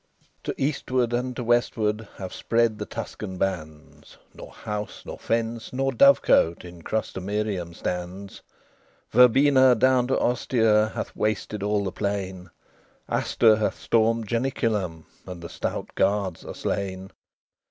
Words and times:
XVII 0.01 0.27
To 0.45 0.55
eastward 0.63 1.13
and 1.13 1.35
to 1.35 1.43
westward 1.43 2.07
Have 2.17 2.33
spread 2.33 2.79
the 2.79 2.87
Tuscan 2.87 3.37
bands; 3.37 4.17
Nor 4.33 4.49
house, 4.51 5.03
nor 5.05 5.19
fence, 5.19 5.71
nor 5.71 5.91
dovecote 5.91 6.65
In 6.65 6.81
Crustumerium 6.81 7.75
stands. 7.75 8.41
Verbenna 9.11 9.75
down 9.75 10.07
to 10.07 10.17
Ostia 10.17 10.93
Hath 10.95 11.15
wasted 11.15 11.61
all 11.61 11.83
the 11.83 11.91
plain; 11.91 12.49
Astur 13.07 13.57
hath 13.59 13.79
stormed 13.79 14.27
Janiculum, 14.27 15.05
And 15.27 15.39
the 15.39 15.49
stout 15.49 15.93
guards 15.93 16.43
are 16.45 16.55
slain. 16.55 17.11